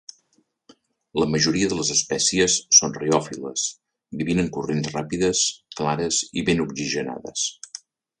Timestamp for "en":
4.45-4.49